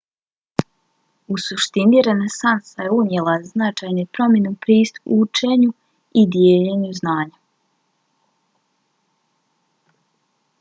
[1.33, 5.69] u suštini renesansa je unijela značajne promjene u pristupu učenju
[6.23, 7.39] i dijeljenju znanja